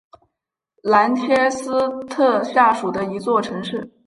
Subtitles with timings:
[0.81, 1.71] 兰切斯
[2.09, 3.87] 特下属的一座城市。